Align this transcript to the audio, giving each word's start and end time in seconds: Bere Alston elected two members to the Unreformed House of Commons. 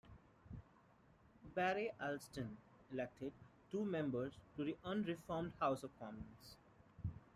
Bere 1.53 1.93
Alston 2.01 2.57
elected 2.91 3.31
two 3.69 3.85
members 3.85 4.33
to 4.57 4.63
the 4.63 4.75
Unreformed 4.83 5.51
House 5.59 5.83
of 5.83 5.91
Commons. 5.99 6.57